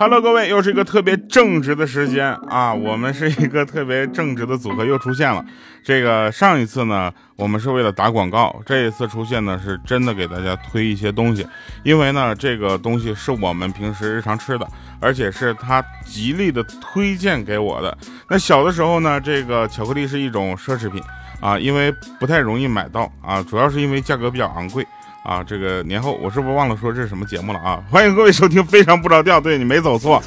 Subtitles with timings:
[0.00, 2.72] Hello，各位，又是一个特别正直的时间啊！
[2.72, 5.44] 我们是一个特别正直的组合又出现了。
[5.84, 11.46] 这个上一次呢，我们是为了打广告，这一次出现呢，是真的给大家推一些东西。
[11.82, 14.66] 因为呢，这个东西是我们平时日常吃的，
[15.00, 17.94] 而且是他极力的推荐给我的。
[18.26, 21.02] 那小的时候呢，这个巧克力是一种奢侈品
[21.42, 24.82] 啊，因为不太容易买到啊，主要是因为价格比较昂贵。
[25.22, 27.82] 啊，这个年后我是不是忘了说这是什么节目了啊？
[27.90, 30.22] 欢迎各位收听《非常不着调》，对你没走错，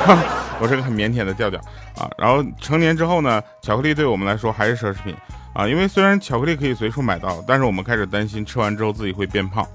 [0.58, 1.60] 我是个很腼腆的调调
[1.98, 2.08] 啊。
[2.16, 5.14] 然后成年之后呢，巧克力对我们来说还是奢侈品
[5.52, 9.66] 啊，因为虽然巧克力可以随处买到，但是我们开始担心吃完之后自己会变胖。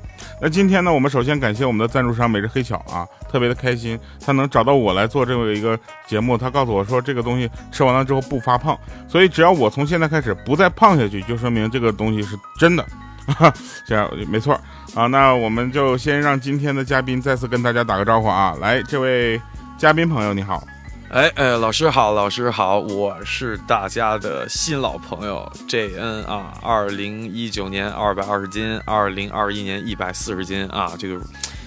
[0.41, 8.75] 那今天呢，我们首先感谢我们的赞助商每日黑巧啊，特别的开心，他能找到我来做这么一个节目，他告诉我说这个东西吃完了之后不发胖，
[9.07, 12.83] 所以只要我从现在开始不再胖下去，就说明这个东西是真的。
[13.85, 14.59] 这样没错
[14.95, 18.55] 啊，那我们就先让今天的嘉宾再次跟大家打个招呼啊！
[18.61, 19.41] 来，这位
[19.77, 20.63] 嘉宾朋友你好，
[21.09, 31.19] 哎哎，老师好，老师好，我是大家的新老朋友 JN 啊，二零一九年二百二十斤，二零二一年一百四十斤啊，这个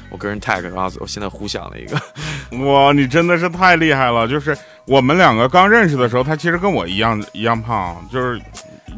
[0.09, 2.01] 我个人 tag 然后我现在胡想了一个，
[2.65, 4.29] 哇，你真的是太厉害了！
[4.29, 8.41] 就是我们两个刚认识的时候，他其实跟我一样一样胖，就是。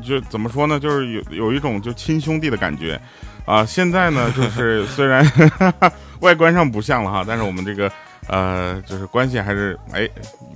[0.02, 0.78] 就怎么说呢？
[0.78, 3.00] 就是有有一种就亲兄弟的感觉，
[3.44, 5.24] 啊，现在呢，就是 虽然
[6.20, 7.90] 外观上不像了哈，但是我们这个
[8.28, 10.08] 呃，就是关系还是哎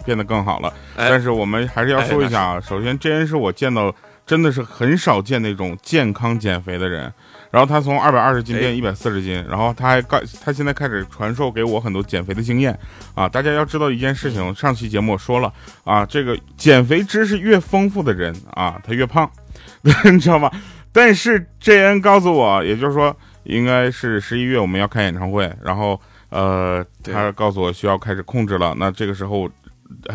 [0.05, 0.73] 变得更好了。
[0.97, 3.95] 但是我们还是要说一下啊，首先这人是我见到
[4.27, 7.13] 真的是很少见那种健康减肥的人，
[7.53, 12.77] 然后他从二百二十斤变一百四十斤，然后他还告他现在开始传授给我很多减肥的经验
[13.15, 13.29] 啊。
[13.29, 15.53] 大家要知道一件事情，上期节目我说了
[15.85, 19.31] 啊，这个减肥知识越丰富的人啊，他越胖。
[20.11, 20.51] 你知道吗？
[20.93, 23.15] 但是 J N 告诉我，也就是说，
[23.45, 28.75] 应该是十一月我们要开演唱会，然后呃，他告诉我需要开始控制了。
[28.79, 29.51] 那这个时候，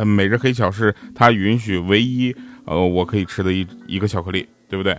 [0.04, 4.98] 每日黑巧是他允许唯一呃我可以吃的一一个巧克力，对不对？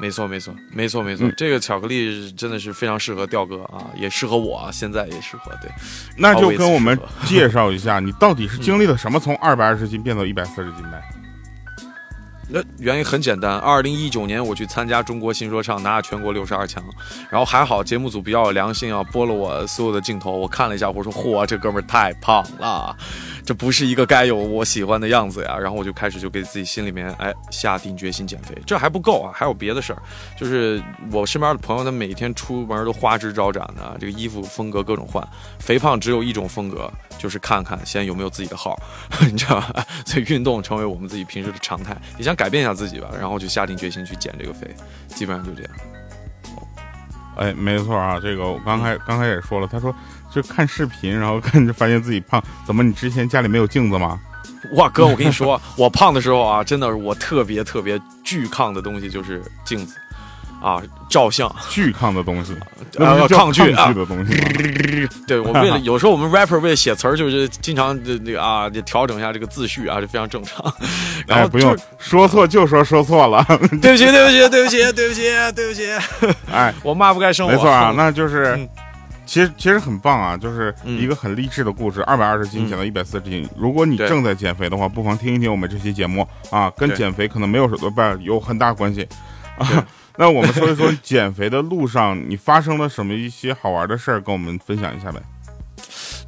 [0.00, 1.30] 没错，没错，没错，没错。
[1.36, 5.52] 这个巧克力真的是非常适合调哥啊，也适合我，现在也适合。
[5.60, 5.70] 对，
[6.16, 11.02] 那就跟我们 介绍一下，你到底是经历了什么，从二百二十斤变到一百四十斤呗？
[12.52, 16.82] 那原因很简单，二零一九年我去参加中国新说唱，拿了全国六十二强，
[17.30, 22.96] 然后还好节目组比较有良心啊，播了我所有的镜头，我看了一下，我说嚯，这哥们儿太胖了。
[23.44, 30.02] 这不是一个该有我喜欢的样子呀，然后我就开始就给自己心里面哎下定决心减肥，这还不够啊，还有别的事儿，
[30.38, 35.26] 就是我身边的朋友，他每天出门都花枝招展的，这个衣服风格各种换，
[35.58, 38.78] 肥胖只有一种风格，就是看看现在有没有自己的号，
[39.22, 39.84] 你知道吧？
[40.04, 44.74] 所以运动成为我们自己平时的常态，你像改变一下自己吧，然后就下定决心去减这个肥，
[45.08, 45.72] 基本上就这样。
[47.36, 49.94] 哎，没错啊，这个我刚才刚才也说了，他说。
[50.32, 52.40] 就看视频，然后看就发现自己胖。
[52.64, 52.84] 怎么？
[52.84, 54.20] 你之前家里没有镜子吗？
[54.74, 59.96] 哇，哥，我跟你说， 我胖的时候啊，真的是我特别特别巨抗的东西就是镜子。
[60.60, 62.54] 啊，照相拒抗的东西，
[62.98, 64.34] 啊，抗拒啊的东西。
[65.26, 70.62] 对我为了有时候我们 rapper 为了写词儿，就是经常这这个啊，就调整一下这个字序啊，就非常正常。
[71.26, 73.44] 然后不用说错就说说错了，
[73.80, 75.22] 对不起对不起对不起对不起
[75.54, 75.88] 对不起。
[76.52, 77.52] 哎，我妈不该生我。
[77.52, 78.68] 没错啊，那就是
[79.24, 82.02] 其实其实很棒啊，就是一个很励志的故事。
[82.02, 89.08] 二百二十斤减到一百四十斤，如果你正在减肥的话，不妨听一听我们这期节目啊，跟减肥可能没有什么不有很大关系
[89.56, 89.86] 啊。
[90.20, 95.18] 那我们说一说减肥的路上，你发生了什么一些好玩的事儿，跟我们分享一下呗。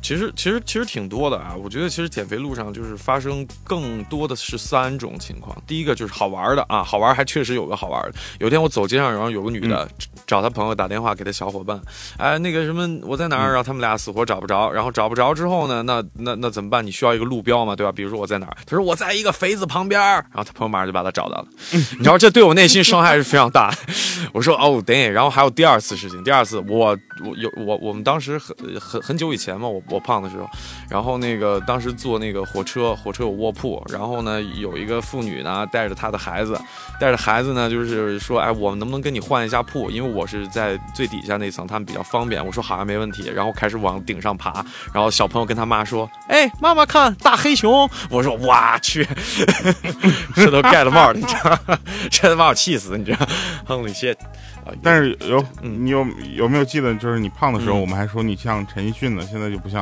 [0.02, 5.56] 其实其实其实挺多的啊，我觉得其实减肥路上就是发生更多的是三种情况。
[5.66, 8.12] 第一个就是好玩的啊，好玩还确实有个好玩的。
[8.40, 9.88] 有天我走街上，然后有个女的
[10.26, 11.80] 找她朋友打电话给她小伙伴，
[12.18, 13.48] 哎，那个什么我在哪儿？
[13.48, 14.70] 然后他们俩死活找不着。
[14.72, 16.84] 然后找不着之后呢，那那那怎么办？
[16.84, 17.92] 你需要一个路标嘛，对吧？
[17.92, 18.56] 比如说我在哪儿？
[18.66, 20.00] 她说我在一个肥子旁边。
[20.00, 21.46] 然后她朋友马上就把她找到了。
[21.70, 23.72] 你知道这对我内心伤害是非常大。
[24.32, 25.12] 我说哦，等。
[25.12, 29.80] 然后还有第二次事情，第二次我我有我我们当时很很很久以前嘛，我。
[29.92, 30.48] 我胖的时候，
[30.88, 36.58] 然后那个当时坐那个火车，火车有卧铺，然后呢有一个妇女呢带着她的孩子，
[36.98, 39.90] 带着孩子呢就是说，哎，我们能不能跟你换一下铺？
[39.90, 42.44] 因为我是在最底下那层，他们比较方便。
[42.44, 47.88] 我说好像没问题，然后开始往顶上爬，然后小朋友跟他妈说，哎，妈妈看大黑熊。
[48.10, 49.06] 我说我去，
[50.34, 51.58] 这都盖了帽了，你知道，
[52.10, 53.26] 这把我气死，你知道
[53.66, 54.16] ，Holy shit！
[54.80, 59.81] 但是有你有有没有记得，就是你胖的时候，我们还说你像陈奕迅呢，现在就不像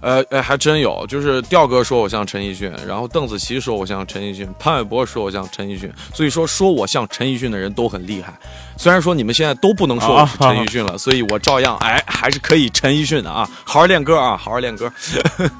[0.00, 8.32] 呃，哎，还真有，就是调哥说我像陈奕迅，然后邓紫棋说我像陈奕迅，潘玮柏说我像陈奕迅，所以说说我像陈奕迅的人都很厉害。
[8.76, 14.92] 虽然说你们现在都不能说我是陈奕迅了，所以我照样哎还是可以陈奕迅的啊，好好练歌啊，好好练歌。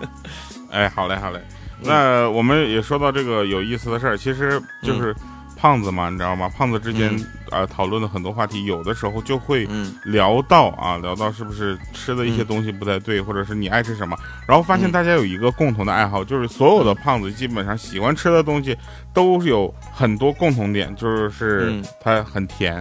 [0.70, 1.40] 哎，好嘞，好嘞。
[1.80, 5.14] 那我们也说到这个有意思的事儿，其实就是
[5.60, 6.48] 胖子嘛，你知道吗？
[6.56, 7.10] 胖子之间
[7.50, 9.68] 啊讨论的很多话题，有的时候就会
[10.04, 14.16] 聊到啊，聊到是不是吃的一些东西不太对，或者是你爱吃什么，
[14.46, 18.76] 然后发现大家有一个共同的爱好，就是所有的胖子基本上喜欢吃的东西
[19.12, 22.80] 都有很多共同点，就是它很甜，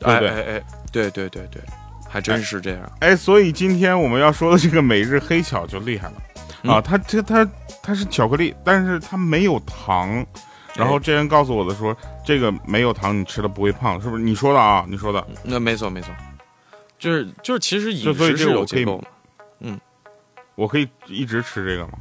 [0.00, 0.28] 对不对？
[0.28, 1.62] 哎哎，对对对对，
[2.08, 2.92] 还真是这样。
[2.98, 6.74] 哎，所以今天我们要说的这个每日黑巧就厉害了。
[6.74, 7.48] 啊，它这它
[7.82, 10.26] 它是巧克力，但是它没有糖。
[10.76, 14.22] 然后这人告诉我的说，这个没有糖，你吃了不会胖，是不是？
[14.22, 15.26] 你说的啊，你说的。
[15.42, 16.14] 那没错没错，
[16.98, 19.02] 就是就是，其实饮食是有结构。
[19.58, 19.78] 嗯，
[20.54, 21.92] 我可以一直吃这个吗？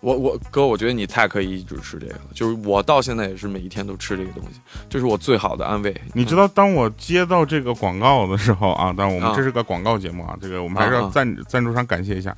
[0.00, 2.20] 我我哥，我觉得你太可以一直吃这个了。
[2.34, 5.94] 就是我到现在也是每一天都吃这个东西，这是我最好的安慰。
[6.14, 12.34] 你知道，当我接到这个广告的时候啊，当然我们这是个广告节目啊，这个我们还是要赞赞助商感谢一下。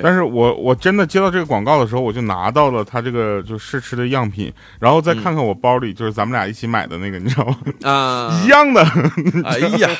[0.00, 7.56] 但是我我真的接到这个广告的时候，我就拿到了他这个就试吃的样品，然后再看看我包里就是咱们俩一起买的那个，你知道吗？
[7.82, 8.82] 啊，一样的。
[9.44, 9.90] 哎呀，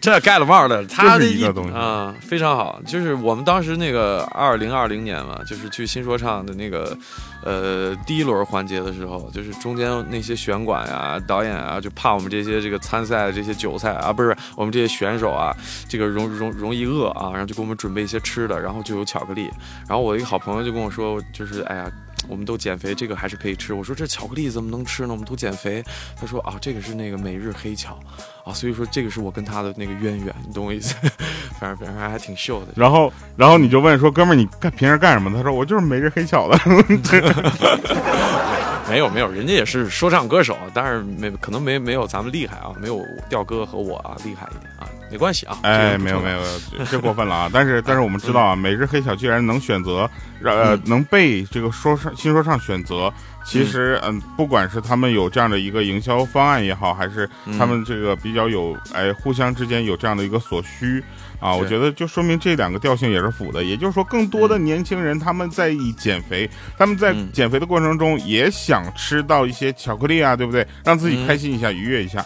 [0.00, 2.80] 这盖了帽的，他的一个东西啊，非常好。
[2.86, 6.96] 就是我们当时那个二零二零年嘛，就是去新说唱的那个。
[7.42, 15.54] 呃，第一轮环节的时候，就是中间那些选管啊、导演啊，就怕我们这些这个参赛的这些韭菜啊，不是我们这些选手啊，
[15.88, 19.50] 这个容容容易饿啊，然后就给我们准备一些吃的，然后就有巧克力。
[19.88, 21.90] 然后我一个好朋友就跟我说，就是哎呀。
[22.28, 23.74] 我们都减肥，这个还是可以吃。
[23.74, 25.08] 我说这巧克力怎么能吃呢？
[25.10, 25.82] 我们都减肥。
[26.20, 27.98] 他说啊，这个是那个每日黑巧
[28.44, 30.94] 啊，所以说这个是我跟他的那个渊源，你懂我意思？
[31.58, 32.68] 反正反正还挺秀的。
[32.76, 35.30] 然后然后你就问说，哥们儿，你干平时干什么？
[35.36, 36.58] 他说我就是每日黑巧的。
[38.90, 44.86] 没有没有，人家也是说唱歌手，但是没可能没没有咱们厉害啊，没有调哥和我啊厉害一点啊。
[45.10, 46.38] 没关系啊，哎，没有没有，
[46.88, 47.50] 这过分了啊！
[47.52, 50.08] 但是 但是我们知道啊，每日黑巧既然能选择，
[50.44, 53.12] 呃，能被这个说唱新说唱选择，
[53.44, 57.28] 其实嗯，不管是他们有这样的一个营销方案也好，还是
[57.58, 61.02] 他们这个比较有哎互相之间有这样的一个所需
[61.40, 63.64] 啊，我觉得就说明这两个调性也是符的。
[63.64, 70.66] 也就是说，更多的年轻人他们在意减肥，他们在减肥的过程中也想吃到一些巧克力啊，对不对？
[70.84, 72.24] 让自己开心一下，愉悦一下。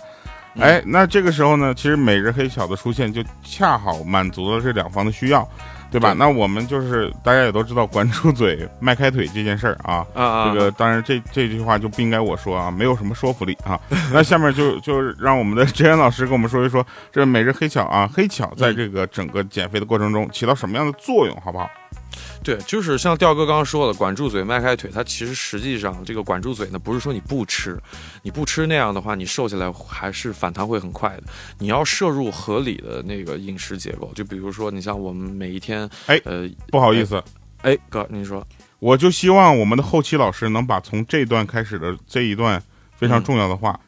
[0.60, 5.46] 哎，那这个时候呢，其实每日黑巧的出现就恰好满足了这两方的需要，
[5.90, 6.14] 对吧？
[6.16, 13.78] 那我们就是大家也都知道，管住嘴，迈开腿这件事儿啊，啊，这个当然这这句话就不应该我说啊，没有什么说服力啊。
[14.12, 21.68] 那下面就就让我们的哲言老师跟我们说一说，这每日黑巧啊，黑巧在这个整个减肥的过程中起到什么样的作用，好不好？
[22.42, 24.90] 对，就是像调哥刚刚说的，管住嘴，迈开腿。
[24.92, 27.80] 它其实实际上这个管住嘴呢，不是说你不吃，
[28.22, 31.24] 你不吃那样的话，你瘦下来还是反弹会很快的。
[31.58, 37.22] 你要摄入合理的那个饮食结构，就比如说你像我们每一天，哎，呃，不好意思，
[37.62, 38.46] 哎，哥，您说，
[38.78, 42.62] 我就希望我们的后期老师能把从这段开始的这一段
[42.96, 43.78] 非常重要的话。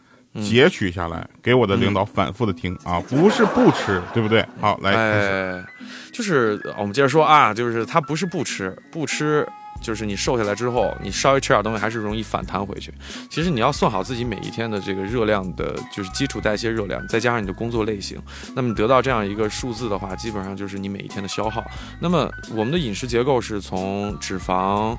[0.43, 4.47] 截取下来给我的领导反复的听啊，不是不吃，对不对？
[4.61, 5.67] 好，来开始，
[6.13, 9.47] 就是我们接着说啊，就是他不是不吃，不吃
[9.83, 12.93] 就是你瘦下来之后，你稍微吃点东西还是容易反弹回去。
[13.31, 18.19] 其实你要算好自己每一天的这个热量的，就是基础代谢热量，再加上你的工作类型，
[18.55, 21.63] 那么你得到这样一个数字的话，基本上就是你每一天的消耗。
[22.01, 24.97] 那么我们的饮食结构是从脂肪。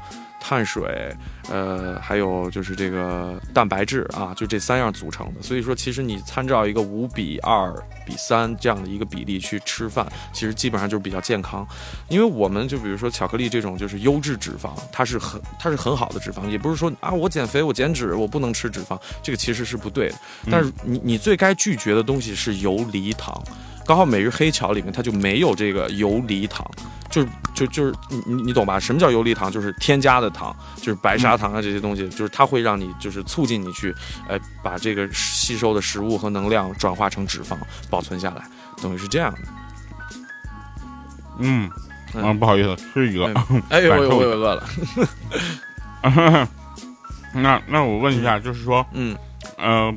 [0.48, 1.14] 碳水，
[1.50, 5.42] 呃，还有就是这个蛋白质啊，就这三样组成的。
[5.42, 7.70] 所以说，其实你参照一个五比二
[8.06, 11.68] 比三这样的一个比例去吃饭，其实基本上就是比较健康。
[12.08, 20.16] 因为我们就比如说巧克力这种就是优质脂肪，它是很它是很好的脂肪，也不是说啊我减肥我减脂我不能吃脂肪，这个其实是不对的。
[20.50, 23.38] 但是你你最该拒绝的东西是游离糖。
[23.86, 26.70] 刚好每日黑巧里面它就没有这个游离糖，
[27.10, 28.80] 就是就就是你你你懂吧？
[28.80, 29.52] 什么叫游离糖？
[29.52, 33.94] 就是添加的糖，就是白砂糖啊这些东西，就是它会让你就是促进你去，
[34.28, 37.56] 呃，把这个吸收的食物和能量转化成脂肪
[37.90, 38.44] 保存下来，
[38.82, 39.40] 等于是这样的。
[41.40, 41.70] 嗯，
[42.16, 43.26] 啊，不好意思，吃一个。
[43.70, 44.64] 哎呦， 我我饿了。
[47.34, 49.16] 那那我问一下，就是说，嗯，
[49.58, 49.94] 呃，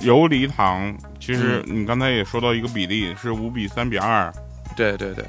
[0.00, 0.94] 游离糖。
[1.18, 4.32] 其实你刚才也说到一个比例是五比三比二，
[4.74, 5.24] 对对对，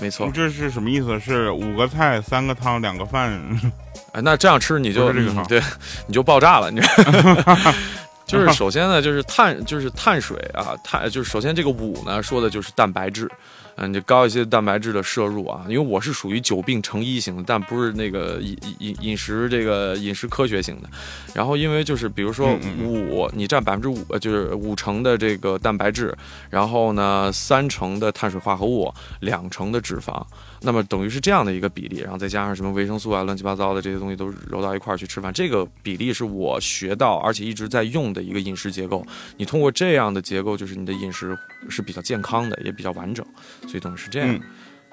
[0.00, 0.30] 没错。
[0.32, 1.18] 这是什么意思？
[1.20, 3.40] 是五个菜三个汤两个饭？
[4.12, 5.62] 哎，那这样吃你就这个对，
[6.06, 6.70] 你就爆炸了。
[6.70, 7.54] 你知道
[8.26, 13.30] 就是首先呢，就是碳，就是碳水啊，碳就是首先这个五呢说的就是蛋白质。
[13.80, 20.88] 嗯，就高一些蛋白质的摄入啊，因为我是属于久病成医型的，但不是那个饮饮饮食这个饮食科学型的。
[21.32, 26.12] 然后因为就是比如说五，你占百分之五，就是五成的这个蛋白质，
[26.50, 30.20] 然后呢三成的碳水化合物，两成的脂肪。
[30.60, 39.06] 那么等于是这样的一个比例，然后再加上什么维生素啊、乱七八糟的这些东西都揉到一块儿去吃饭，这个比例是我学到而且一直在用的一个饮食结构。
[39.36, 41.36] 你通过这样的结构，就是你的饮食
[41.68, 43.24] 是比较健康的，也比较完整，
[43.62, 44.40] 所以等于是这样。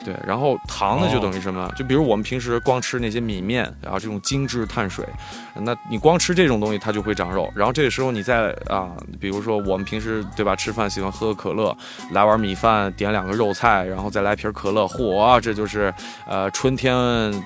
[0.04, 1.72] 对，然后糖呢就等于什么？
[1.76, 5.04] 就比如我们平时光吃那些米面，然后这种精致碳水，
[5.56, 7.52] 那你光吃这种东西，它就会长肉。
[7.56, 11.76] 然后这个时候你再啊，比如说我们平时对吧，吃饭喜欢喝个可乐，
[12.12, 15.92] 来碗米饭，点两个肉菜，然后再来瓶可乐，嚯，这就是
[16.28, 16.94] 呃春天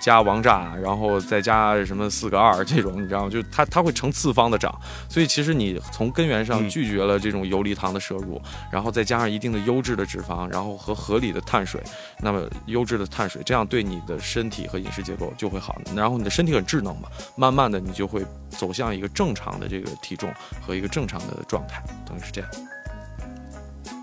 [0.02, 3.30] 加王炸，然后再加什么四个二这种，你知道吗？
[3.30, 4.74] 就它它会成次方的长。
[5.08, 11.82] 所以其实你从根源上拒绝了这种游离糖的摄入，然后再加上一定的优质的脂肪，然后和合理的碳水，
[12.20, 12.39] 那么。
[12.68, 15.82] 优质的碳水，这样对你的身体和饮食结构就会好。
[15.96, 20.32] 然后你的身体很智能嘛，慢慢的你就会走向一个正常的这个体重
[20.62, 22.50] 和一个正常的状态，等于是这样。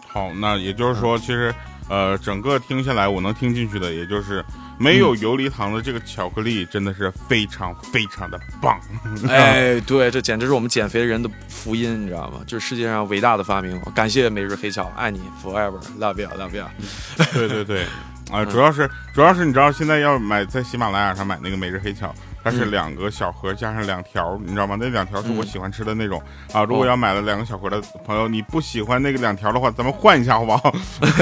[0.09, 1.55] 好，那也就是说，其实
[1.89, 4.45] 呃，整个听下来我能听进去的，也就是
[4.79, 8.81] 没有游离糖的这个巧克力真的是非常非常的棒。
[9.29, 12.41] 哎，对，这简直是我们减肥人的福音，你知道吗？
[12.47, 13.81] 就是世界上伟大的发明。
[13.95, 16.65] 感谢每日黑巧，爱你 forever，love you，love you。
[17.33, 17.87] 对对对。
[18.33, 22.13] 啊，主要是主要是你知道现在要买在喜马拉雅上买那个每日黑巧，
[22.47, 24.77] 它是两个小盒加上两条，你知道吗？
[24.79, 26.23] 那两条是我喜欢吃的那种
[26.53, 26.63] 啊。
[26.63, 30.71] 如果要买了两个小盒的朋友，你不喜欢那个两条的话，咱们换一下好不好？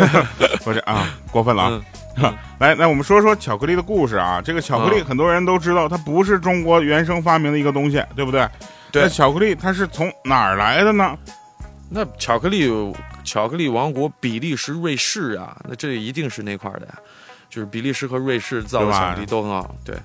[0.63, 1.63] 不是啊，过分了
[2.23, 2.35] 啊！
[2.61, 4.43] 来，那我们说说巧克力的故事啊。
[4.45, 8.47] 这个巧克力很多人都知道，它不是中国原生发明的一个东西，对不对？
[8.93, 9.09] 对。
[9.09, 11.17] 巧克力它是从哪儿来的呢？
[11.89, 12.71] 那巧克力。
[13.25, 16.95] 巧克力王国比利时、瑞士啊，那这一定是那块的呀，
[17.49, 19.75] 就是比利时和瑞士造的巧克力都很好。
[19.83, 19.97] 对，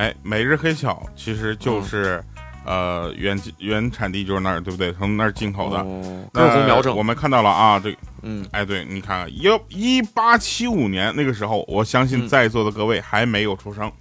[0.00, 2.24] 哎，每日黑巧其实就是，
[2.64, 4.90] 呃，原原产地就是那儿，对不对？
[4.94, 5.84] 从那儿进口的。
[6.32, 13.92] 根红苗正，我们看到了啊，这，嗯，哎，对，你看，一一八七五年那个时候，我相信在座的各位还没有出生，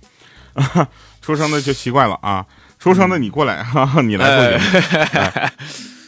[1.22, 2.46] 出生的就奇怪了啊，
[2.80, 5.50] 出生的你过来，哈哈，你来做节目。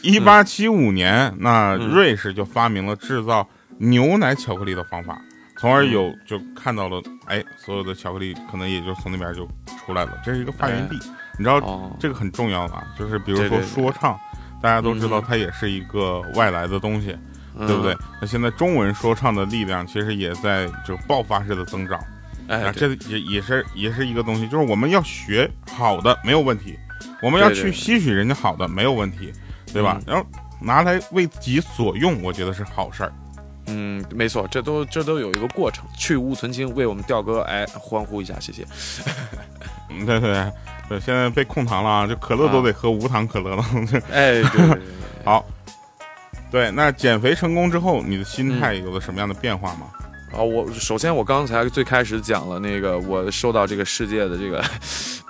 [0.00, 3.46] 一八七五年，那瑞士就发明了制造
[3.76, 5.20] 牛奶巧克力的方法，
[5.62, 9.46] 从而有就看到了，哎，所有的巧克力可能也就从那边就
[9.78, 10.20] 出来了。
[10.24, 10.96] 这是一个发源地，
[11.38, 12.84] 你知道这个很重要吧？
[12.98, 14.18] 就是比如说说唱，
[14.60, 17.16] 大家都知道它也是一个外来的东西，
[17.56, 17.96] 对不对？
[18.20, 21.96] 那现在中文说唱的力量其实也在就爆发式的增长，
[22.48, 26.76] 哎，这也也是也是一个东西，就是我们要学好的没有问题，
[27.22, 29.32] 我们要去吸取人家好的没有问题。
[29.72, 29.98] 对吧？
[30.06, 30.26] 然后
[30.60, 33.12] 拿来为己所用，我觉得是好事儿。
[33.74, 35.84] 嗯，没错，这都这都有一个过程。
[35.96, 38.66] 去芜存菁，为我们调哥哎欢呼一下，谢谢。
[39.88, 40.52] 嗯，对对
[40.88, 43.64] 对，现在被控糖了啊，这可乐都得喝无糖可乐了。
[44.12, 44.78] 哎，对，
[45.24, 45.44] 好。
[46.50, 49.86] 对，那减肥成功之后，你的心态有了什么样的变化吗？
[50.32, 54.62] 啊，我首先我刚才最开始讲了那个，我受到这个世界的这个。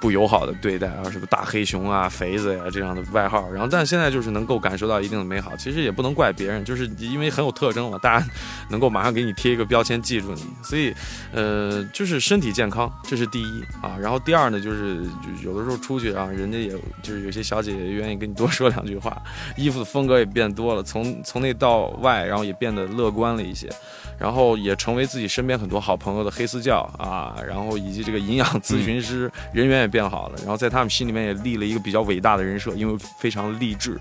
[0.02, 5.54] 不友好的对待啊，什么大黑熊啊、肥子呀这样的外号，然后但现在就是能够感受到一定的美好。
[5.54, 8.26] 其实也不能怪别人，就是因为很有特征嘛，大家
[8.68, 10.42] 能够马上给你贴一个标签记住你。
[10.60, 10.92] 所以，
[11.32, 13.96] 呃，就是身体健康，这是第一啊。
[14.00, 15.06] 然后第二呢，就是
[15.44, 19.16] 有的时候出去啊，人家也就是有些小姐姐愿意跟你多 说两句话，
[19.56, 23.70] 衣服的风格也变多了，从从内到外，然后也变得乐观了一些。
[24.18, 33.98] 然后也成为自己身边很多好朋友的黑私教啊，然后以及这个营养咨询师人缘也变好了，然后在他们心里面也立了一个比较伟大的人设，因为非常励志，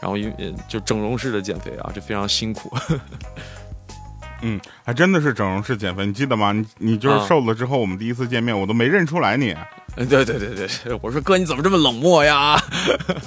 [0.00, 0.32] 然后因
[0.68, 2.74] 就整容式的减肥啊，这非常辛苦。
[4.46, 6.52] 嗯，还真的是整容式减肥，你记得吗？
[6.52, 9.54] 你你就是瘦了之后，我们第一次见面，我都没认出来你。
[9.96, 10.68] 对对对对，
[11.00, 12.60] 我说哥你怎么这么冷漠呀？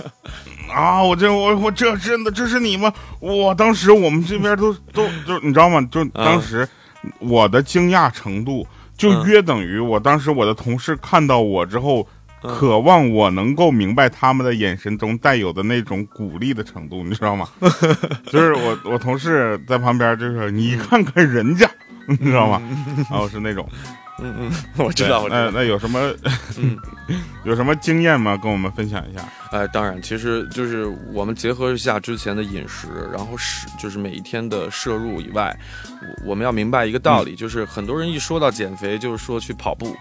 [0.70, 1.02] 啊！
[1.02, 2.94] 我这我我这真的这是你吗？
[3.20, 5.82] 我当时我们这边都都就你知道吗？
[5.90, 6.68] 就当时
[7.20, 8.66] 我的惊讶程度
[8.98, 12.08] 就约等于我当时我的同事看到我之后，
[12.42, 17.48] 渴望我能够明白他们的眼神中带有的那种鼓励的程度，你知道吗？
[18.32, 21.70] 就是我我同事在旁边就是你看看人家，
[22.08, 22.62] 你知道吗？
[23.10, 23.68] 然后是那种。
[24.20, 25.28] 嗯嗯， 我知道。
[25.30, 26.14] 那那有什么，
[27.46, 28.38] 有什么经验吗？
[28.38, 29.24] 跟我们分享一下。
[29.52, 35.58] 哎，当然，其实就是我们结合一下之前的饮食，然后是就是每一天的摄入以外，
[36.26, 39.96] 我们要明白一个道理，就是很多人一说到减肥，就是说去跑步。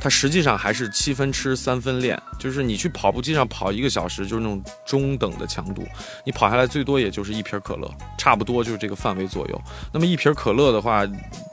[0.00, 5.86] 它实际上还是七分吃三分练，就是你去跑步机上跑一个小时，就是那种中等的强度，
[6.24, 9.60] 你跑下来最多也就是一瓶可乐，差不多就是这个范围左右。
[9.92, 11.04] 那么一瓶可乐的话，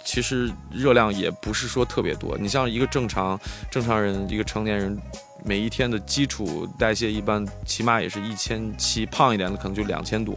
[0.03, 2.37] 其实热量也不是说特别多。
[2.37, 3.39] 你像一个正常
[3.71, 4.99] 正常人，一个成年人。
[5.45, 10.33] 每一天的基础代谢一般起码也是一千七，胖一点的可能就两千多。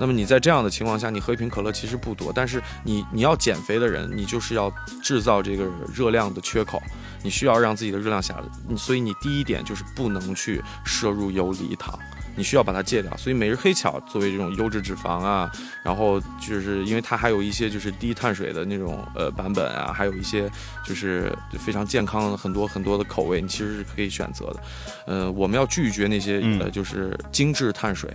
[0.00, 6.82] 那么你在这样的情况下，你喝一瓶可乐其实不多，但是你你要减肥的人，你就是要制造这个热量的缺口，
[7.22, 8.76] 你需要让自己的热量下来。
[8.76, 11.98] 所以你第一点就是不能去摄入游离糖。
[12.36, 15.50] 你需要把它戒掉，所以每日黑巧作为这种优质脂肪啊，
[15.84, 20.48] 然后就是因为它还有一些就是低碳水的那种呃版本啊，还有一些
[20.86, 24.62] 就是非常健康的很多很多的口味，你其实是可以选择的。
[25.06, 28.08] 呃，我们要拒绝那些呃就是精致碳水，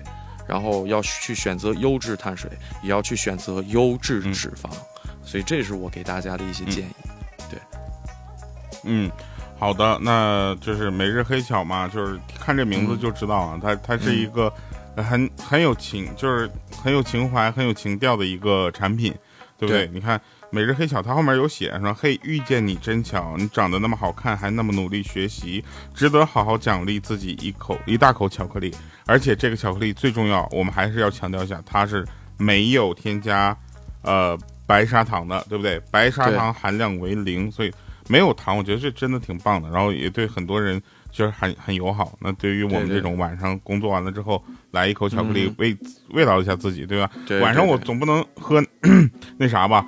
[0.47, 2.49] 然后要去选择优质碳水，
[2.83, 4.69] 也要去选择优质脂肪，
[5.23, 6.95] 所以这是我给大家的一些建议。
[7.49, 7.59] 对，
[8.83, 9.11] 嗯。
[9.57, 14.51] 好的，那就是每日黑巧嘛，就是看这名字就知道啊，它它是一个
[14.97, 16.51] 很很有情，就是
[16.83, 19.15] 很有情怀、很有情调的一个产品，
[19.57, 19.87] 对不对？
[19.93, 20.19] 你看
[20.51, 28.73] 每日黑巧，它后面有写说：“嘿，遇见你真巧，你长得那么好看，还那么努力学习，值得好好奖励自己一口一大口巧克力。
[29.05, 32.05] 而且这个巧克力最重要，我们还是要强调一下，它是
[32.37, 33.57] 没有添加
[34.03, 35.79] 呃白砂糖的，对不对？
[35.91, 37.73] 白砂糖含量为零，所以。”
[38.07, 42.15] 没有糖，我觉得这真的挺棒的，然后也对很多人就是很很友好。
[42.21, 44.43] 那对于我们这种晚上工作完了之后
[44.75, 45.75] 来一口巧克力慰
[46.09, 47.09] 慰劳一下自己，对吧？
[47.41, 48.61] 晚上我总不能喝
[49.37, 49.83] 那啥吧，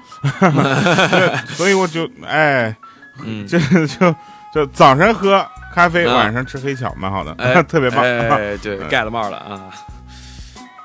[1.50, 2.76] 所以我就哎，
[3.48, 4.16] 就就
[4.54, 7.36] 就早晨喝咖啡，晚上吃黑巧，蛮好的，
[7.70, 8.04] 特别棒。
[8.04, 9.70] 哎，对，盖了帽了啊。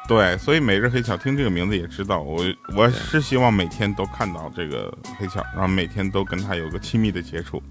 [0.09, 2.45] 对，所以每日黑巧听这个名字也知道，我
[2.77, 7.63] 我是希望每天都看到这个黑巧，然后每天都跟他有个亲密的接触，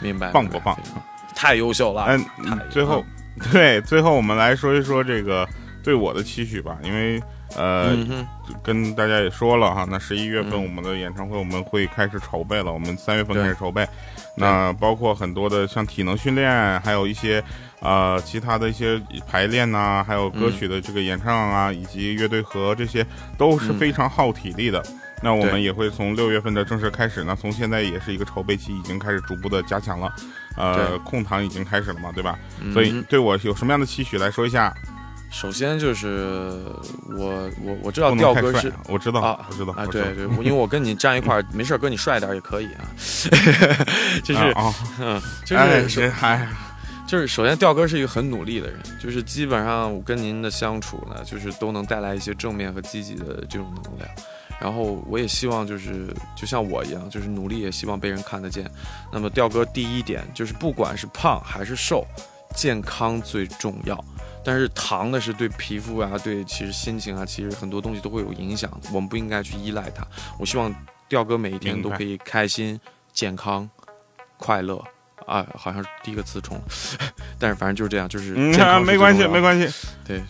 [0.00, 0.30] 明白？
[0.30, 0.78] 棒不棒？
[1.34, 2.06] 太优秀了。
[2.08, 3.04] 嗯，最后，
[3.52, 5.46] 对，最后我们来说一说这个
[5.82, 7.22] 对我的期许吧，因为
[7.56, 7.96] 呃，
[8.62, 13.86] 跟大家也说了哈，那十一月份我们的演唱会我们会开始筹备了，我们三月份开始筹备，
[14.36, 17.42] 那包括很多的像体能训练，还有一些。
[17.84, 23.04] 呃，其他的一些排练呐，还有歌曲的这个演唱啊，以及乐队和这些
[23.36, 24.80] 都是非常耗体力的。
[25.20, 30.14] 那我们也会从六月份的正式开始呢，从现在也是一个筹备期，已经开始逐步的加强了。
[30.56, 32.38] 呃，控糖已经开始了嘛，对吧？
[32.72, 34.72] 所以对我有什么样的期许来说一下？
[35.32, 36.62] 首先就是
[37.16, 42.84] 我我我知道调哥是，我知道啊，我知道啊，对对，因为我跟你站一块儿，没事，哥你帅点也可以啊。
[44.22, 45.56] 就是啊，嗯，就
[45.88, 46.46] 是还。
[47.04, 54.08] 就是首先，调哥是一个很努力的人，就是基本上我跟您的相处呢，就是都能带来一些正面和积极的这种能量。
[54.58, 58.64] 然后我也希望就是就像我一样，就是努力也希望被人看得见。
[59.12, 62.06] 那么调哥第一点就是不管是胖还是瘦，
[62.54, 64.02] 健康最重要。
[64.44, 70.06] 但是糖呢是对皮肤啊，对其实心情啊，其实很多东西都会有影响，我们不应该去依赖它。
[70.38, 70.74] 我希望
[71.08, 72.80] 调哥每一天都可以开心、
[73.12, 73.68] 健康、
[74.36, 74.82] 快乐。
[75.24, 76.60] 啊，好像是第一个词重，
[77.38, 78.50] 但是反正就是这样，就是嗯，
[78.84, 79.72] 没关系，没关系。
[80.04, 80.20] 对，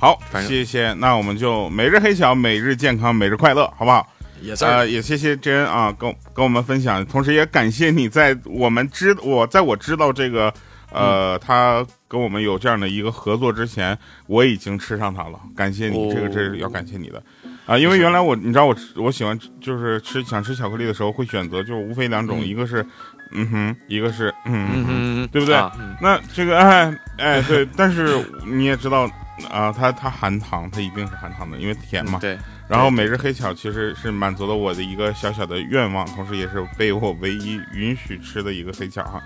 [0.00, 0.92] 好，谢谢。
[0.94, 4.04] 那我们就每日黑巧，每日健康，每日快乐，好不好？
[4.42, 10.52] 也呃，也谢谢真啊，跟跟我们分享，同时也感谢你在我们知我在我知道这个
[10.92, 13.96] 呃，他跟我们有这样的一个合作之前，
[14.26, 15.38] 我已经吃上它了。
[15.56, 17.22] 感谢你，这个这是要感谢你的
[17.66, 22.84] 啊，因为原来我你知道我我喜欢就是吃想吃巧克力的时候会选择就是无非两种，一个是。
[23.32, 25.56] 嗯哼，一个是嗯嗯，对不对？
[26.00, 29.02] 那这个哎哎对，但是你也知道
[29.50, 32.20] 啊，它它含糖，它一定是含糖的，因为甜嘛。
[32.20, 32.38] 对。
[32.68, 39.20] 然后每日黑巧其实是满足了我的一个小小的愿望，同时也是被我唯一允许吃的一个黑巧哈。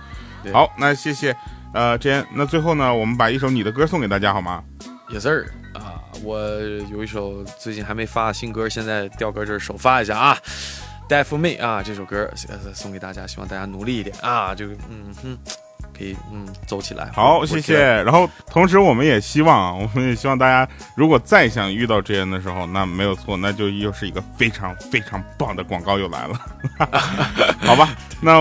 [0.52, 1.36] 好，那谢谢
[1.74, 2.24] 呃，Jane。
[2.34, 4.64] 那最后呢，我们把一首你的歌送给大家好吗
[5.08, 5.46] ？Yes sir。
[5.74, 6.38] 啊，我
[6.90, 10.36] 有一首最近还没发新歌，现在调歌这儿首发一下啊。
[11.08, 12.30] Die for me 啊，这首歌
[12.74, 15.38] 送给大家，希望大家努力一点啊，就嗯哼，
[15.96, 17.10] 可以嗯走起来。
[17.14, 17.78] 好，谢谢。
[18.02, 26.40] 然后同时我们也希望啊，我们也希望大家如果再想遇到这人的时候，那没有错，那就又是一个非常非常棒的广告又来了。
[27.66, 27.88] 好吧，
[28.20, 28.38] 那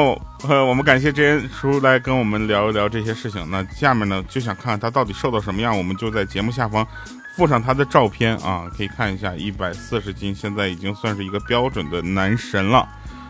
[0.47, 3.45] 呃我们感谢真叔来跟我们聊一聊这些事情。
[3.49, 6.85] 那下面呢就想看看他到底瘦到什么样，我们就在节目下方。
[7.35, 12.85] 附上他的照片啊，可以看一下，一百四十斤，现在已经算是一个标准的男神了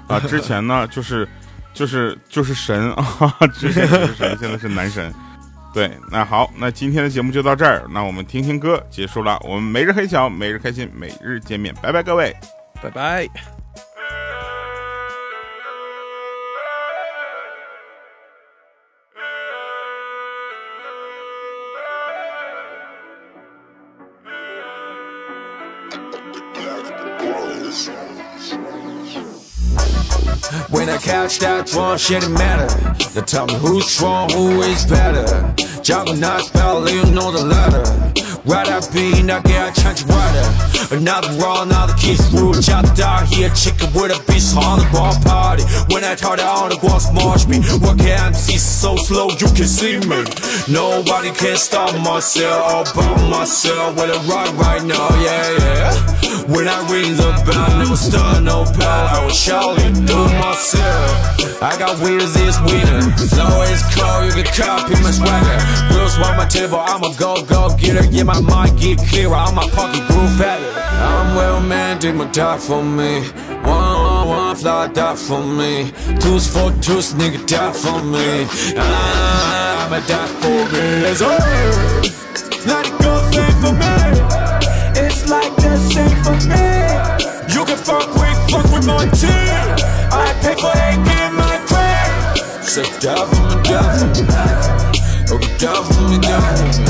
[0.07, 0.19] 啊！
[0.21, 1.29] 之前呢，就是
[1.73, 5.13] 就是就是神 啊，之前是神，现在是男神。
[5.73, 9.37] 对，那好，那今天的节目就到这儿，那我们听听歌结束了。
[9.43, 12.35] 我们每日黑巧，每日开心，每日见面，拜拜，各位，
[12.81, 13.58] 拜拜。
[30.89, 32.65] When I catch that one, shit it matter.
[33.13, 35.53] Now tell me who's strong, who is better.
[35.83, 37.85] Juggernaut spell, you know the letter.
[38.43, 40.49] Right I be, now get a change water.
[40.89, 42.59] Another raw, another kiss through.
[42.63, 45.61] Chopped out here, chicken with a beast on the ball party.
[45.93, 47.61] When I turn down the glass march me.
[47.85, 50.25] What can see so slow, you can see me.
[50.73, 53.93] Nobody can stop myself, all by myself.
[53.93, 56.18] With a rock right now, yeah, yeah.
[56.49, 59.07] When I ring the bell, never start no pal.
[59.13, 61.61] I will surely do myself.
[61.61, 63.05] I got wheels this winter.
[63.29, 65.59] Flow is cold, you can copy my swagger.
[65.93, 68.03] Blues on my table, I'm a go go getter.
[68.09, 70.65] Yeah, my mind get clearer, I'm my pocket groove fatter.
[70.73, 73.21] I'm well man, did my die for me.
[73.61, 75.91] One on one fly die for me.
[76.19, 78.47] Two's for two's nigga die for me.
[78.75, 80.85] I'ma die for me.
[81.05, 82.19] It's over.
[82.65, 84.08] Not a good thing for me.
[86.23, 86.65] For me.
[87.53, 89.75] You can fuck with, fuck with my team.
[90.11, 92.63] I pay for eight in my crib.
[92.63, 94.23] Say die for me, die for me.
[95.31, 95.39] Oh,
[95.83, 96.85] for me, die for me.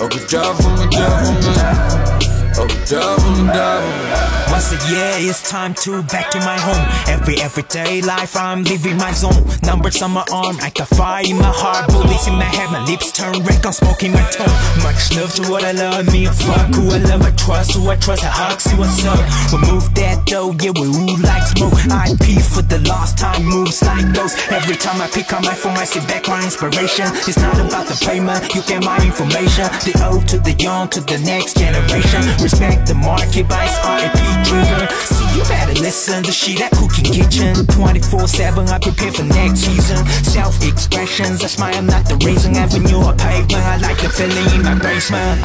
[0.00, 0.08] Oh,
[0.54, 2.19] for me, die for me.
[2.62, 4.50] Oh, for me.
[4.50, 6.84] Once a year, it's time to back to my home.
[7.08, 9.46] Every everyday life, I'm living my zone.
[9.62, 12.84] Numbers on my arm, I got fire in my heart, bullets in my head, my
[12.84, 14.52] lips turn red, I'm smoking my tongue.
[14.82, 17.88] Much love to what I love, me a fuck who I love, I trust who
[17.88, 19.22] I trust, I hug, see what's up.
[19.52, 21.80] We move that dough, yeah, we ooh like smoke.
[21.86, 24.34] IP for the last time, moves like those.
[24.50, 27.06] Every time I pick up my phone, I see back my inspiration.
[27.24, 29.70] It's not about the payment, you get my information.
[29.86, 32.20] The old to the young to the next generation.
[32.50, 34.88] Respect the market by its RIP driven.
[35.06, 37.54] So you better listen to shit at Cooking Kitchen.
[37.66, 40.04] 24 7, I prepare for next season.
[40.24, 42.56] Self expressions, that's why I'm not the reason.
[42.56, 45.38] Avenue or pavement, I like the feeling in my basement.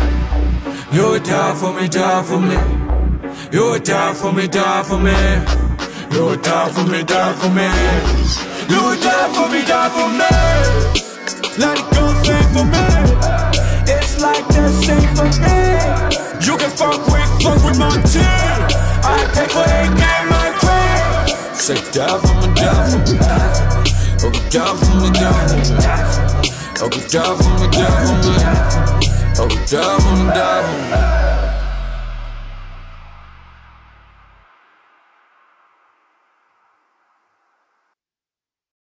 [0.92, 2.58] You die for me, die for me.
[3.54, 5.14] You die for me, die for me.
[6.10, 7.70] You die for me, die for me.
[8.66, 10.30] You die for me, die for me.
[11.62, 12.06] Let it go,
[12.50, 12.84] for me.
[13.94, 16.35] It's like the same for me.
[16.46, 18.22] You can fuck with, fuck with my team.
[18.22, 21.56] I pay for a game, my crib.
[21.56, 23.18] Say die for me, die for me.
[24.22, 26.52] Oh, die for me, die for me.
[26.82, 28.36] Oh, die for me, die for me.
[29.40, 31.25] Oh, die for me, die for me.